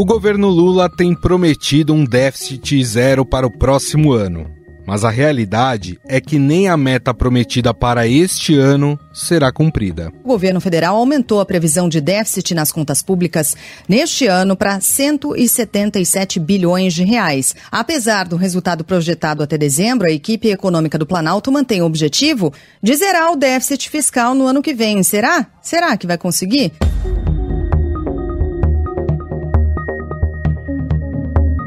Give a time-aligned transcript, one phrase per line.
[0.00, 4.50] O governo Lula tem prometido um déficit zero para o próximo ano.
[4.86, 10.10] Mas a realidade é que nem a meta prometida para este ano será cumprida.
[10.24, 13.54] O governo federal aumentou a previsão de déficit nas contas públicas
[13.86, 17.54] neste ano para 177 bilhões de reais.
[17.70, 22.96] Apesar do resultado projetado até dezembro, a equipe econômica do Planalto mantém o objetivo de
[22.96, 25.02] zerar o déficit fiscal no ano que vem.
[25.02, 25.46] Será?
[25.60, 26.72] Será que vai conseguir?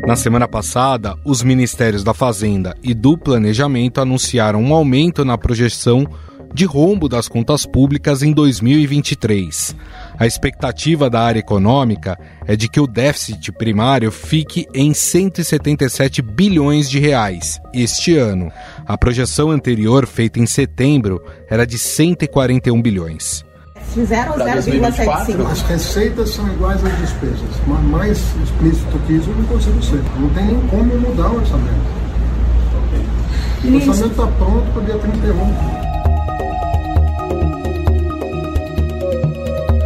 [0.05, 6.05] Na semana passada, os Ministérios da Fazenda e do Planejamento anunciaram um aumento na projeção
[6.53, 9.73] de rombo das contas públicas em 2023.
[10.20, 16.89] A expectativa da área econômica é de que o déficit primário fique em 177 bilhões
[16.89, 18.52] de reais este ano.
[18.85, 23.45] A projeção anterior, feita em setembro, era de 141 bilhões
[23.92, 25.52] fizeram 0,75.
[25.52, 30.02] As receitas são iguais às despesas, mas mais explícito que isso eu não consigo ser.
[30.20, 32.03] Não tem nem como mudar o orçamento.
[33.64, 35.84] O orçamento está pronto para o dia 31.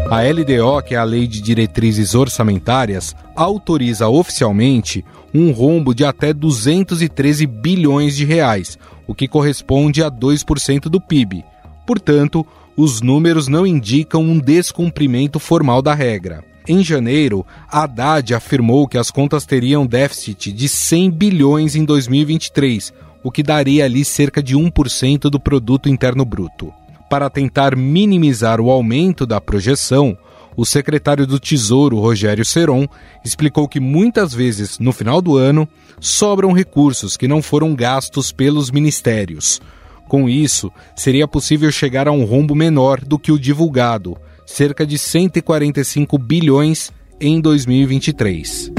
[0.10, 6.34] A LDO, que é a Lei de Diretrizes Orçamentárias, autoriza oficialmente um rombo de até
[6.34, 11.44] 213 bilhões de reais, o que corresponde a 2% do PIB.
[11.86, 16.44] Portanto, os números não indicam um descumprimento formal da regra.
[16.68, 23.32] Em janeiro, Haddad afirmou que as contas teriam déficit de 100 bilhões em 2023, o
[23.32, 26.72] que daria ali cerca de 1% do produto interno bruto.
[27.10, 30.16] Para tentar minimizar o aumento da projeção,
[30.56, 32.88] o secretário do Tesouro, Rogério Seron,
[33.24, 35.68] explicou que muitas vezes, no final do ano,
[36.00, 39.62] sobram recursos que não foram gastos pelos ministérios.
[40.08, 44.98] Com isso, seria possível chegar a um rombo menor do que o divulgado, cerca de
[44.98, 48.72] 145 bilhões em 2023.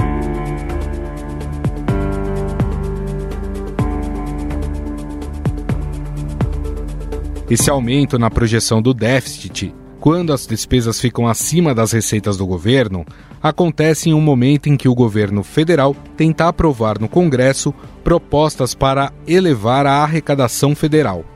[7.51, 13.05] Esse aumento na projeção do déficit, quando as despesas ficam acima das receitas do governo,
[13.43, 17.75] acontece em um momento em que o governo federal tenta aprovar no Congresso
[18.09, 21.27] propostas para elevar a arrecadação federal.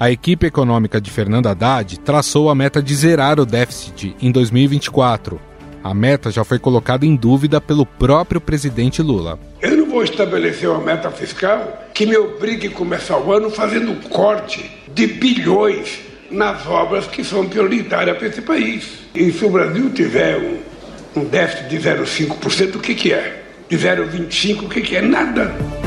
[0.00, 5.38] A equipe econômica de Fernando Haddad traçou a meta de zerar o déficit em 2024.
[5.84, 9.38] A meta já foi colocada em dúvida pelo próprio presidente Lula.
[9.60, 13.94] Eu não vou estabelecer uma meta fiscal que me obrigue a começar o ano fazendo
[14.08, 16.00] corte de bilhões
[16.30, 19.00] nas obras que são prioritárias para esse país.
[19.14, 23.42] E se o Brasil tiver um, um déficit de 0,5%, o que, que é?
[23.68, 25.02] De 0,25%, o que, que é?
[25.02, 25.81] Nada.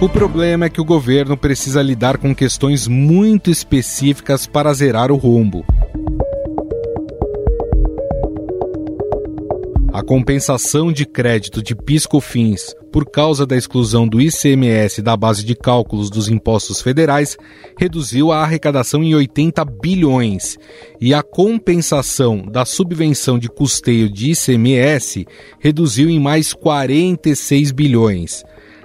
[0.00, 5.16] O problema é que o governo precisa lidar com questões muito específicas para zerar o
[5.16, 5.64] rombo.
[9.92, 15.54] A compensação de crédito de PiscoFins por causa da exclusão do ICMS da base de
[15.54, 17.36] cálculos dos impostos federais
[17.78, 20.58] reduziu a arrecadação em 80 bilhões
[21.00, 25.26] e a compensação da subvenção de custeio de ICMS
[25.60, 28.44] reduziu em mais 46 bilhões.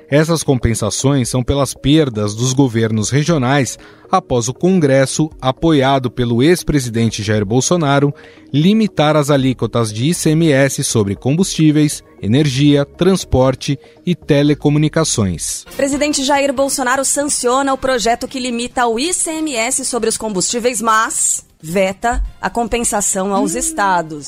[0.10, 3.78] Essas compensações são pelas perdas dos governos regionais
[4.12, 8.12] após o Congresso, apoiado pelo ex-presidente Jair Bolsonaro,
[8.52, 15.64] limitar as alíquotas de ICMS sobre combustíveis, energia, transporte e telecomunicações.
[15.78, 22.24] Presidente Jair Bolsonaro sanciona o projeto que limita o ICMS sobre os combustíveis, mas veta
[22.42, 24.26] a compensação aos estados.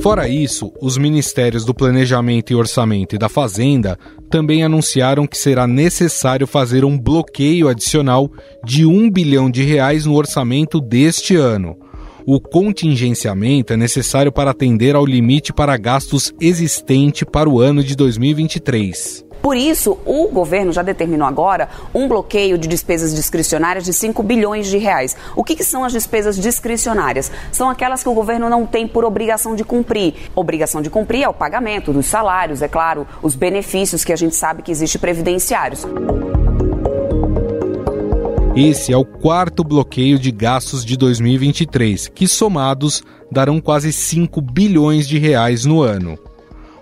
[0.00, 3.98] Fora isso, os ministérios do Planejamento e Orçamento e da Fazenda
[4.30, 8.30] também anunciaram que será necessário fazer um bloqueio adicional
[8.64, 11.76] de um bilhão de reais no orçamento deste ano.
[12.24, 17.96] O contingenciamento é necessário para atender ao limite para gastos existente para o ano de
[17.96, 19.27] 2023.
[19.42, 24.66] Por isso, o governo já determinou agora um bloqueio de despesas discricionárias de 5 bilhões
[24.66, 25.16] de reais.
[25.36, 27.30] O que, que, são as despesas discricionárias?
[27.52, 30.14] São aquelas que o governo não tem por obrigação de cumprir.
[30.34, 34.34] Obrigação de cumprir é o pagamento dos salários, é claro, os benefícios que a gente
[34.34, 35.86] sabe que existe previdenciários.
[38.56, 45.06] Esse é o quarto bloqueio de gastos de 2023, que somados darão quase 5 bilhões
[45.06, 46.18] de reais no ano.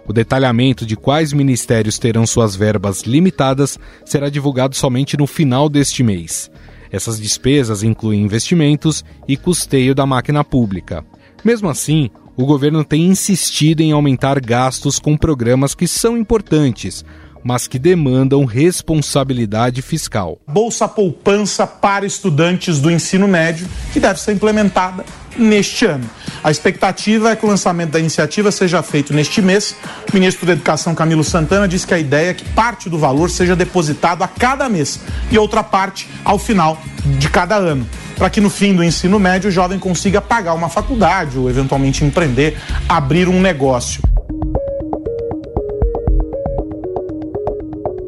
[0.08, 6.02] O detalhamento de quais ministérios terão suas verbas limitadas será divulgado somente no final deste
[6.02, 6.50] mês.
[6.92, 11.04] Essas despesas incluem investimentos e custeio da máquina pública.
[11.44, 17.04] Mesmo assim, o governo tem insistido em aumentar gastos com programas que são importantes,
[17.42, 20.38] mas que demandam responsabilidade fiscal.
[20.46, 25.04] Bolsa Poupança para estudantes do ensino médio, que deve ser implementada
[25.38, 26.08] neste ano.
[26.42, 29.76] A expectativa é que o lançamento da iniciativa seja feito neste mês.
[30.08, 33.30] O ministro da Educação, Camilo Santana, disse que a ideia é que parte do valor
[33.30, 35.00] seja depositado a cada mês
[35.30, 36.80] e outra parte ao final
[37.18, 37.86] de cada ano
[38.16, 42.04] para que no fim do ensino médio o jovem consiga pagar uma faculdade ou eventualmente
[42.04, 42.56] empreender,
[42.88, 44.00] abrir um negócio.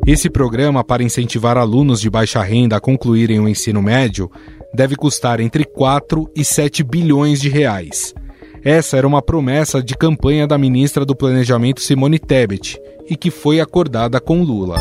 [0.07, 4.31] Esse programa para incentivar alunos de baixa renda a concluírem o ensino médio
[4.73, 8.15] deve custar entre 4 e 7 bilhões de reais.
[8.65, 13.61] Essa era uma promessa de campanha da ministra do Planejamento Simone Tebet e que foi
[13.61, 14.79] acordada com Lula.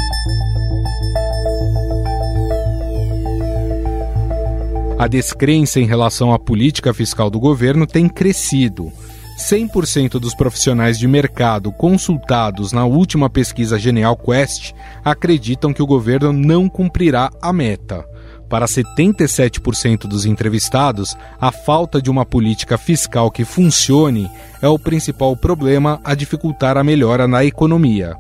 [5.00, 8.92] A descrença em relação à política fiscal do governo tem crescido.
[9.38, 14.74] 100% dos profissionais de mercado consultados na última pesquisa Genial Quest
[15.06, 18.04] acreditam que o governo não cumprirá a meta.
[18.50, 24.30] Para 77% dos entrevistados, a falta de uma política fiscal que funcione
[24.62, 28.16] é o principal problema a dificultar a melhora na economia.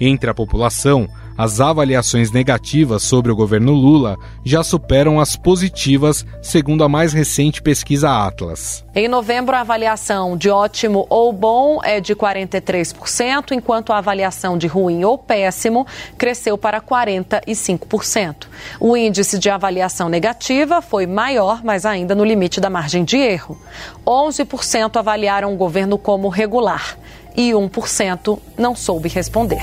[0.00, 6.82] Entre a população, as avaliações negativas sobre o governo Lula já superam as positivas, segundo
[6.82, 8.84] a mais recente pesquisa Atlas.
[8.94, 14.66] Em novembro, a avaliação de ótimo ou bom é de 43%, enquanto a avaliação de
[14.66, 15.86] ruim ou péssimo
[16.16, 18.46] cresceu para 45%.
[18.80, 23.58] O índice de avaliação negativa foi maior, mas ainda no limite da margem de erro.
[24.06, 26.96] 11% avaliaram o governo como regular
[27.36, 29.62] e 1% não soube responder.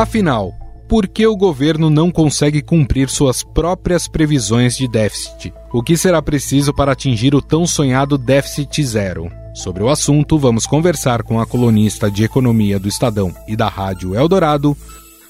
[0.00, 0.54] Afinal,
[0.88, 5.52] por que o governo não consegue cumprir suas próprias previsões de déficit?
[5.74, 9.30] O que será preciso para atingir o tão sonhado déficit zero?
[9.52, 14.14] Sobre o assunto, vamos conversar com a colunista de economia do Estadão e da Rádio
[14.14, 14.74] Eldorado,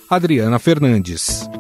[0.09, 1.51] Adriana Fernandes.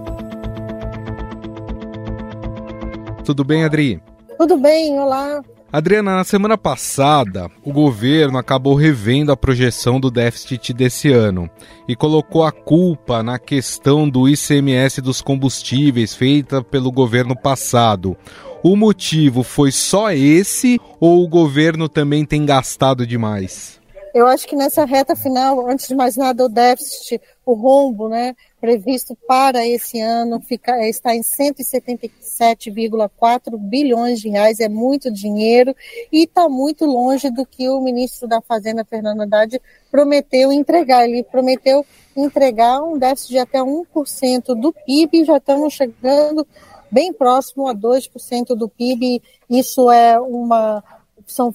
[3.25, 4.01] Tudo bem, Adri?
[4.39, 5.43] Tudo bem, olá.
[5.73, 11.49] Adriana, na semana passada, o governo acabou revendo a projeção do déficit desse ano
[11.87, 18.17] e colocou a culpa na questão do ICMS dos combustíveis feita pelo governo passado.
[18.65, 23.80] O motivo foi só esse ou o governo também tem gastado demais?
[24.13, 28.35] Eu acho que nessa reta final, antes de mais nada, o déficit, o rombo, né,
[28.61, 35.75] previsto para esse ano fica, está em 177,4 bilhões de reais, é muito dinheiro
[36.13, 39.61] e está muito longe do que o ministro da Fazenda, Fernando Haddad,
[39.91, 41.09] prometeu entregar.
[41.09, 41.87] Ele prometeu
[42.17, 46.45] entregar um déficit de até 1% do PIB, já estamos chegando
[46.91, 49.23] bem próximo a 2% do PIB.
[49.49, 50.83] Isso é uma
[51.33, 51.55] são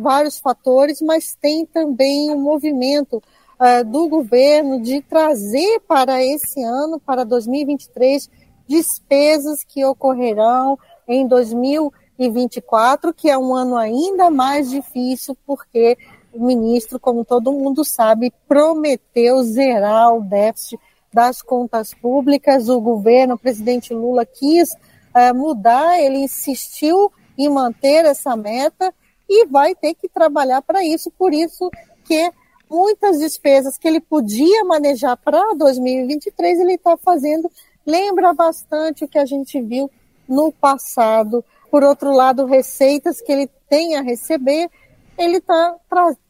[0.00, 3.22] vários fatores, mas tem também um movimento
[3.58, 8.28] uh, do governo de trazer para esse ano, para 2023,
[8.66, 15.96] despesas que ocorrerão em 2024, que é um ano ainda mais difícil, porque
[16.32, 20.78] o ministro, como todo mundo sabe, prometeu zerar o déficit
[21.12, 22.68] das contas públicas.
[22.68, 28.92] O governo, o presidente Lula, quis uh, mudar, ele insistiu em manter essa meta
[29.28, 31.10] e vai ter que trabalhar para isso.
[31.10, 31.70] Por isso
[32.04, 32.30] que
[32.68, 37.50] muitas despesas que ele podia manejar para 2023, ele está fazendo.
[37.86, 39.90] Lembra bastante o que a gente viu
[40.28, 41.44] no passado.
[41.70, 44.70] Por outro lado, receitas que ele tem a receber,
[45.18, 45.76] ele está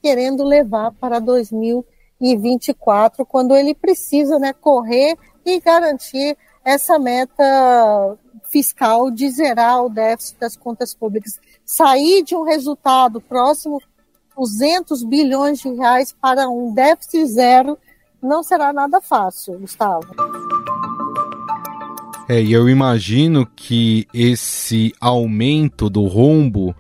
[0.03, 9.29] querendo levar para 2024, quando ele precisa né, correr e garantir essa meta fiscal de
[9.31, 13.81] zerar o déficit das contas públicas sair de um resultado próximo
[14.37, 17.79] 200 bilhões de reais para um déficit zero
[18.23, 20.07] não será nada fácil, Gustavo.
[22.29, 26.75] É, e eu imagino que esse aumento do rombo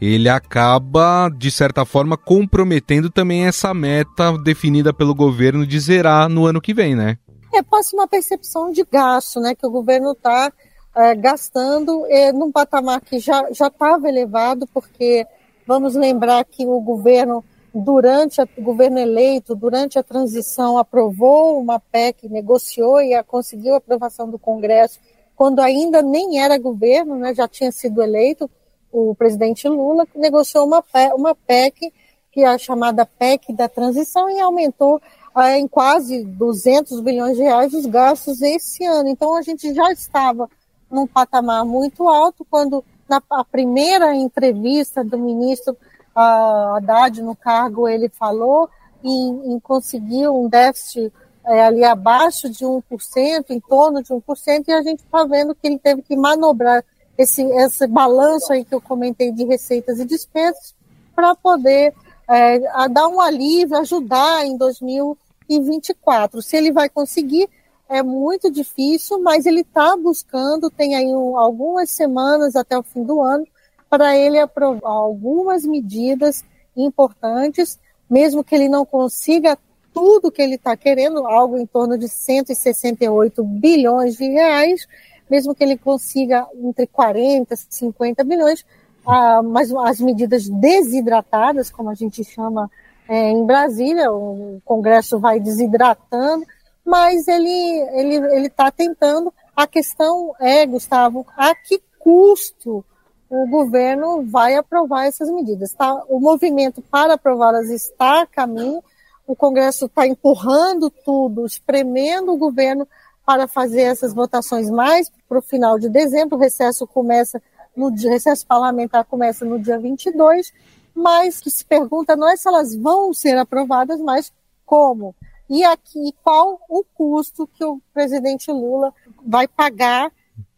[0.00, 6.46] ele acaba, de certa forma, comprometendo também essa meta definida pelo governo de zerar no
[6.46, 7.18] ano que vem, né?
[7.52, 9.54] É, passa uma percepção de gasto, né?
[9.54, 10.50] Que o governo está
[10.94, 15.26] é, gastando é, num patamar que já estava elevado, porque
[15.66, 22.28] vamos lembrar que o governo, durante o governo eleito, durante a transição, aprovou uma PEC,
[22.28, 24.98] negociou e a, conseguiu a aprovação do Congresso,
[25.36, 28.50] quando ainda nem era governo, né, já tinha sido eleito
[28.92, 31.92] o presidente Lula, negociou uma, uma PEC,
[32.32, 35.00] que é a chamada PEC da transição, e aumentou
[35.36, 39.08] é, em quase 200 bilhões de reais os gastos esse ano.
[39.08, 40.48] Então a gente já estava
[40.90, 45.76] num patamar muito alto, quando na primeira entrevista do ministro
[46.14, 48.68] a Haddad no cargo ele falou
[49.02, 51.12] em, em conseguir um déficit
[51.44, 55.66] é, ali abaixo de 1%, em torno de 1%, e a gente está vendo que
[55.66, 56.84] ele teve que manobrar
[57.16, 60.74] esse, esse balanço aí que eu comentei de receitas e despesas
[61.14, 61.94] para poder
[62.28, 66.40] é, dar um alívio, ajudar em 2024.
[66.40, 67.48] Se ele vai conseguir,
[67.90, 73.02] é muito difícil, mas ele está buscando, tem aí um, algumas semanas até o fim
[73.02, 73.44] do ano,
[73.90, 76.44] para ele aprovar algumas medidas
[76.76, 79.58] importantes, mesmo que ele não consiga
[79.92, 84.86] tudo que ele está querendo, algo em torno de 168 bilhões de reais,
[85.28, 88.64] mesmo que ele consiga entre 40 e 50 bilhões,
[89.04, 92.70] ah, mas as medidas desidratadas, como a gente chama
[93.08, 96.46] é, em Brasília, o Congresso vai desidratando,
[96.84, 97.48] mas ele
[97.92, 99.32] ele ele está tentando.
[99.54, 102.84] A questão é, Gustavo, a que custo
[103.28, 105.72] o governo vai aprovar essas medidas?
[105.72, 106.02] Tá?
[106.08, 108.82] O movimento para aprová-las está a caminho.
[109.26, 112.88] O Congresso está empurrando tudo, espremendo o governo
[113.24, 116.36] para fazer essas votações mais para o final de dezembro.
[116.36, 117.40] O recesso começa
[117.76, 120.52] no dia, recesso parlamentar começa no dia 22,
[120.92, 124.32] mas que se pergunta não é se elas vão ser aprovadas, mas
[124.66, 125.14] como.
[125.50, 128.94] E aqui qual o custo que o presidente Lula
[129.26, 130.10] vai pagar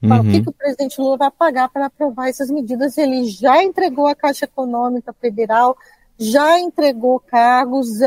[0.03, 0.19] Uhum.
[0.19, 0.43] O que, uhum.
[0.43, 2.99] que, o presidente Lula vai pagar para aprovar essas medidas?
[2.99, 5.77] Ele já entregou a Caixa Econômica Federal,
[6.19, 8.01] já entregou cargos,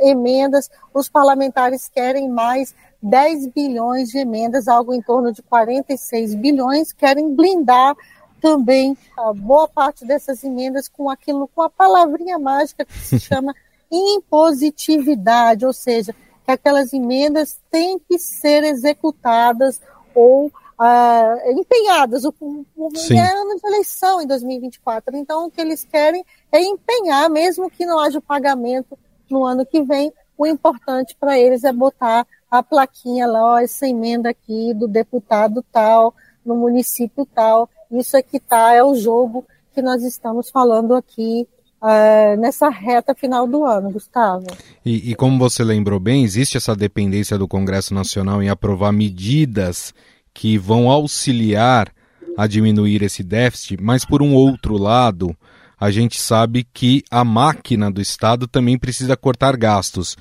[0.00, 6.92] emendas, os parlamentares querem mais 10 bilhões de emendas, algo em torno de 46 bilhões,
[6.92, 7.96] querem blindar
[8.40, 13.54] também a boa parte dessas emendas com aquilo, com a palavrinha mágica que se chama
[13.92, 19.80] impositividade, ou seja, que aquelas emendas têm que ser executadas
[20.14, 22.24] ou uh, empenhadas.
[22.24, 25.16] O, o é ano de eleição em 2024.
[25.16, 28.98] Então, o que eles querem é empenhar, mesmo que não haja pagamento
[29.30, 30.12] no ano que vem.
[30.36, 35.64] O importante para eles é botar a plaquinha lá, ó, essa emenda aqui do deputado
[35.70, 37.68] tal, no município tal.
[37.90, 41.46] Isso aqui tá, é o jogo que nós estamos falando aqui
[41.82, 44.46] Uh, nessa reta final do ano, Gustavo.
[44.86, 49.92] E, e, como você lembrou bem, existe essa dependência do Congresso Nacional em aprovar medidas
[50.32, 51.92] que vão auxiliar
[52.38, 55.36] a diminuir esse déficit, mas por um outro lado,
[55.78, 60.16] a gente sabe que a máquina do Estado também precisa cortar gastos.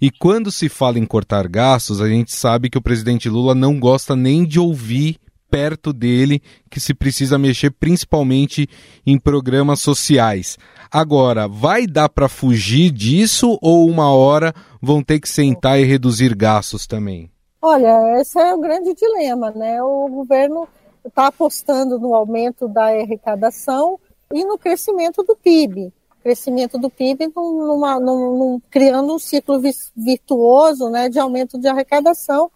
[0.00, 3.78] E quando se fala em cortar gastos, a gente sabe que o presidente Lula não
[3.78, 5.18] gosta nem de ouvir
[5.52, 6.40] perto dele
[6.70, 8.66] que se precisa mexer principalmente
[9.06, 10.56] em programas sociais.
[10.90, 16.34] Agora, vai dar para fugir disso ou uma hora vão ter que sentar e reduzir
[16.34, 17.30] gastos também?
[17.60, 19.82] Olha, esse é o grande dilema, né?
[19.82, 20.66] O governo
[21.04, 24.00] está apostando no aumento da arrecadação
[24.32, 25.92] e no crescimento do PIB.
[26.22, 29.60] Crescimento do PIB numa, num, criando um ciclo
[29.94, 32.50] virtuoso né, de aumento de arrecadação,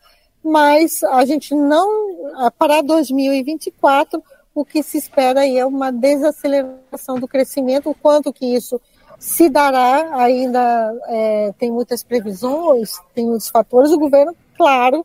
[0.47, 4.23] mas a gente não, para 2024,
[4.55, 8.81] o que se espera aí é uma desaceleração do crescimento, o quanto que isso
[9.19, 13.91] se dará ainda é, tem muitas previsões, tem muitos fatores.
[13.91, 15.05] O governo claro,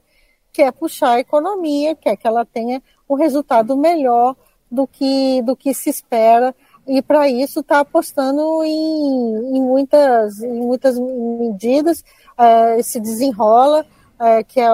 [0.54, 4.36] quer puxar a economia, quer que ela tenha um resultado melhor
[4.70, 6.56] do que, do que se espera
[6.88, 12.04] e para isso está apostando em, em, muitas, em muitas medidas,
[12.38, 13.86] é, se desenrola,
[14.20, 14.70] é, que é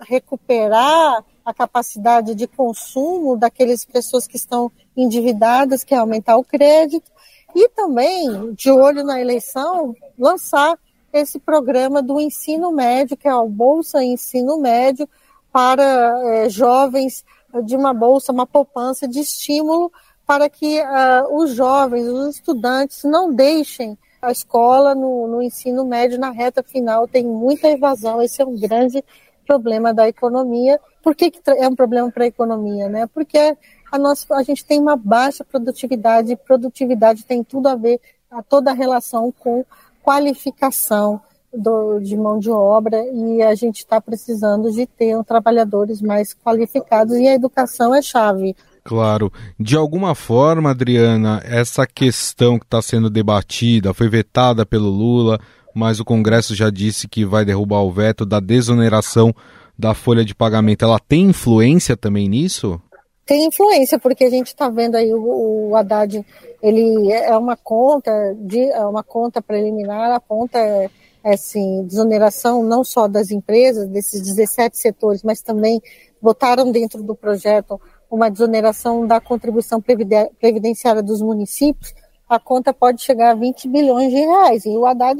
[0.00, 7.10] recuperar a capacidade de consumo daquelas pessoas que estão endividadas, que é aumentar o crédito,
[7.54, 10.78] e também, de olho na eleição, lançar
[11.12, 15.08] esse programa do ensino médio, que é o Bolsa Ensino Médio,
[15.50, 15.82] para
[16.24, 17.24] é, jovens
[17.64, 19.90] de uma bolsa, uma poupança de estímulo
[20.26, 26.18] para que uh, os jovens, os estudantes não deixem a escola no, no, ensino médio
[26.18, 27.08] na reta final.
[27.08, 29.02] Tem muita evasão, esse é um grande
[29.48, 30.78] problema da economia.
[31.02, 32.88] Por que, que é um problema para a economia?
[32.88, 33.06] Né?
[33.06, 33.56] Porque
[33.90, 37.98] a, nossa, a gente tem uma baixa produtividade, e produtividade tem tudo a ver,
[38.30, 39.64] a toda a relação com
[40.02, 41.20] qualificação
[41.52, 46.34] do, de mão de obra e a gente está precisando de ter um, trabalhadores mais
[46.34, 48.54] qualificados e a educação é chave.
[48.84, 49.32] Claro.
[49.58, 55.38] De alguma forma, Adriana, essa questão que está sendo debatida foi vetada pelo Lula,
[55.78, 59.32] mas o Congresso já disse que vai derrubar o veto da desoneração
[59.78, 60.84] da folha de pagamento.
[60.84, 62.82] Ela tem influência também nisso?
[63.28, 66.24] tem influência, porque a gente está vendo aí o, o Haddad,
[66.62, 70.88] ele é uma conta, de, é uma conta preliminar, a conta é,
[71.22, 75.78] é assim, desoneração não só das empresas, desses 17 setores, mas também
[76.22, 77.78] botaram dentro do projeto
[78.10, 81.92] uma desoneração da contribuição previdenciária dos municípios,
[82.26, 84.64] a conta pode chegar a 20 bilhões de reais.
[84.64, 85.18] E o Haddad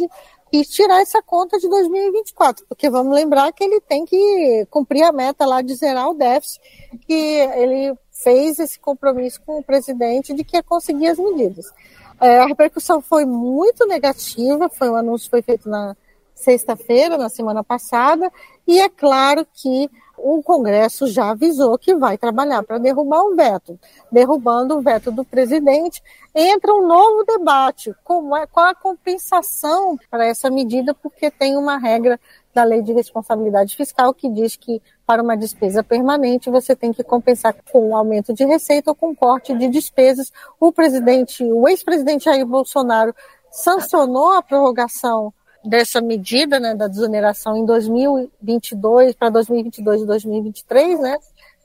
[0.51, 5.13] quis tirar essa conta de 2024, porque vamos lembrar que ele tem que cumprir a
[5.13, 6.61] meta lá de zerar o déficit,
[7.07, 11.73] que ele fez esse compromisso com o presidente de que ia conseguir as medidas.
[12.21, 15.97] É, a repercussão foi muito negativa, foi um anúncio foi feito na
[16.35, 18.31] sexta-feira, na semana passada,
[18.67, 23.79] e é claro que o Congresso já avisou que vai trabalhar para derrubar um veto.
[24.11, 26.03] Derrubando o veto do presidente,
[26.35, 27.95] entra um novo debate.
[28.05, 30.95] Como é, qual a compensação para essa medida?
[30.95, 32.19] Porque tem uma regra
[32.55, 37.05] da Lei de Responsabilidade Fiscal que diz que para uma despesa permanente você tem que
[37.05, 40.33] compensar com aumento de receita ou com corte de despesas.
[40.59, 43.15] O presidente, o ex-presidente Jair Bolsonaro
[43.51, 45.33] sancionou a prorrogação
[45.65, 51.19] dessa medida, né, da desoneração em 2022 para 2022 e 2023, né,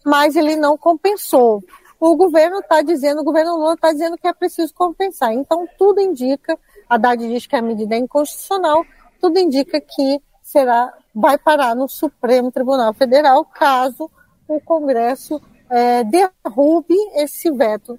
[0.05, 1.63] mas ele não compensou.
[1.99, 5.31] O governo está dizendo, o governo Lula está dizendo que é preciso compensar.
[5.31, 6.59] Então, tudo indica,
[6.89, 8.85] a Haddad diz que a medida é inconstitucional,
[9.21, 14.11] tudo indica que será, vai parar no Supremo Tribunal Federal caso
[14.47, 17.97] o Congresso é, derrube esse veto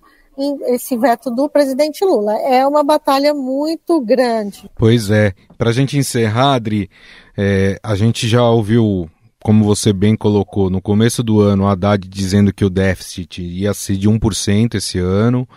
[0.69, 2.35] esse veto do presidente Lula.
[2.41, 4.71] É uma batalha muito grande.
[4.77, 5.33] Pois é.
[5.57, 6.91] Para a gente encerrar, Adri,
[7.37, 9.09] é, a gente já ouviu,
[9.43, 13.73] como você bem colocou, no começo do ano, a Haddad dizendo que o déficit ia
[13.75, 15.49] ser de 1% esse ano.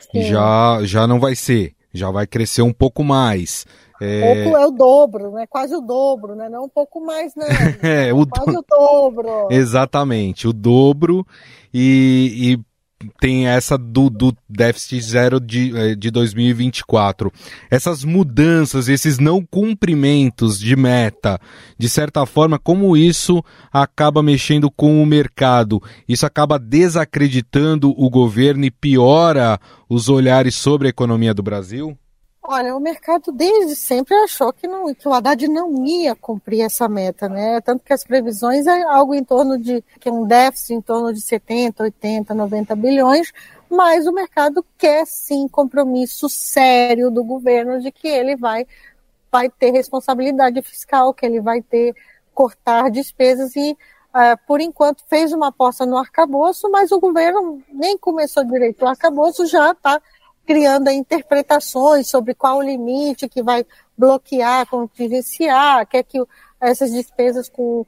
[0.00, 0.20] Sim.
[0.20, 1.72] E já, já não vai ser.
[1.92, 3.64] Já vai crescer um pouco mais.
[4.00, 4.42] É...
[4.42, 5.46] Pouco é o dobro, né?
[5.46, 6.48] Quase o dobro, né?
[6.48, 7.46] Não um pouco mais, né?
[7.82, 8.58] é, o Quase do...
[8.58, 9.48] o dobro.
[9.50, 11.26] Exatamente, o dobro.
[11.72, 12.73] E, e
[13.20, 17.32] tem essa do, do déficit zero de, eh, de 2024.
[17.70, 21.40] Essas mudanças, esses não cumprimentos de meta,
[21.78, 23.42] de certa forma, como isso
[23.72, 25.82] acaba mexendo com o mercado?
[26.08, 29.58] Isso acaba desacreditando o governo e piora
[29.88, 31.96] os olhares sobre a economia do Brasil?
[32.46, 36.86] Olha, o mercado desde sempre achou que, não, que o Haddad não ia cumprir essa
[36.86, 37.58] meta, né?
[37.62, 41.10] Tanto que as previsões é algo em torno de que é um déficit em torno
[41.10, 43.32] de 70, 80, 90 bilhões,
[43.70, 48.66] mas o mercado quer sim compromisso sério do governo de que ele vai,
[49.32, 51.94] vai ter responsabilidade fiscal, que ele vai ter
[52.34, 53.76] cortar despesas e
[54.14, 58.86] Uh, por enquanto, fez uma aposta no arcabouço, mas o governo nem começou direito o
[58.86, 60.00] arcabouço, já está
[60.46, 63.64] criando interpretações sobre qual o limite que vai
[63.96, 66.22] bloquear, contingenciar, quer que
[66.60, 67.86] essas despesas com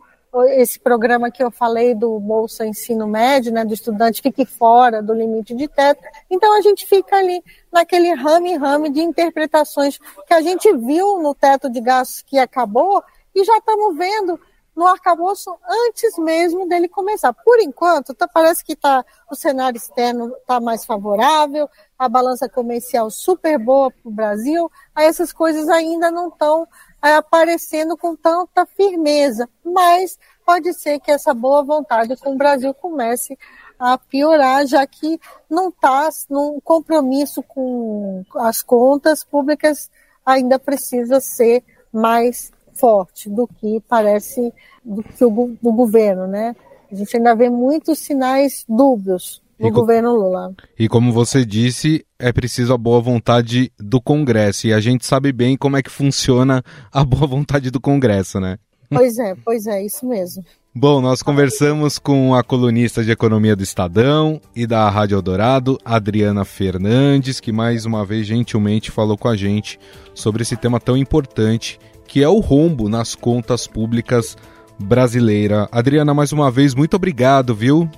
[0.48, 5.14] esse programa que eu falei do Bolsa Ensino Médio, né, do estudante fique fora do
[5.14, 6.02] limite de teto.
[6.30, 7.42] Então a gente fica ali
[7.72, 13.02] naquele rame-rame de interpretações que a gente viu no teto de gastos que acabou
[13.34, 14.38] e já estamos vendo
[14.76, 17.32] no arcabouço antes mesmo dele começar.
[17.32, 23.10] Por enquanto, tá, parece que tá, o cenário externo está mais favorável, a balança comercial
[23.10, 26.68] super boa para o Brasil, aí essas coisas ainda não estão
[27.02, 32.74] é, aparecendo com tanta firmeza, mas pode ser que essa boa vontade com o Brasil
[32.74, 33.38] comece
[33.78, 39.90] a piorar, já que não está num compromisso com as contas públicas,
[40.24, 44.52] ainda precisa ser mais forte do que parece
[44.84, 46.54] do que o do governo, né?
[46.90, 50.54] A gente ainda vê muitos sinais dúbios no governo Lula.
[50.78, 54.66] E como você disse, é preciso a boa vontade do Congresso.
[54.66, 56.62] E a gente sabe bem como é que funciona
[56.92, 58.58] a boa vontade do Congresso, né?
[58.88, 60.44] Pois é, pois é, isso mesmo.
[60.78, 66.44] Bom, nós conversamos com a colunista de economia do Estadão e da Rádio Eldorado, Adriana
[66.44, 69.80] Fernandes, que mais uma vez gentilmente falou com a gente
[70.14, 74.36] sobre esse tema tão importante que é o rombo nas contas públicas
[74.78, 75.68] brasileira.
[75.72, 77.88] Adriana, mais uma vez, muito obrigado, viu?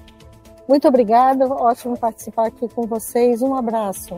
[0.69, 3.41] Muito obrigada, ótimo participar aqui com vocês.
[3.43, 4.17] Um abraço.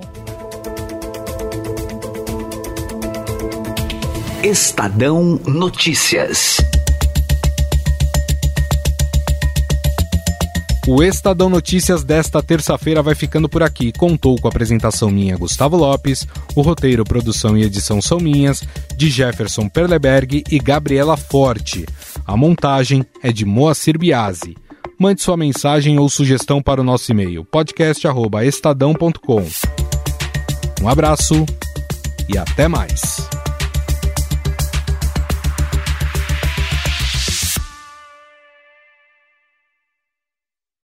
[4.42, 6.56] Estadão Notícias.
[10.92, 13.92] O Estadão Notícias desta terça-feira vai ficando por aqui.
[13.92, 16.26] Contou com a apresentação minha, Gustavo Lopes,
[16.56, 18.64] o roteiro, produção e edição são minhas,
[18.96, 21.86] de Jefferson Perleberg e Gabriela Forte.
[22.26, 24.56] A montagem é de Moacir Biasi.
[24.98, 29.46] Mande sua mensagem ou sugestão para o nosso e-mail podcast@estadão.com.
[30.82, 31.46] Um abraço
[32.28, 33.30] e até mais.